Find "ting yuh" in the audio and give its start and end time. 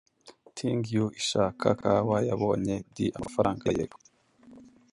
0.55-1.11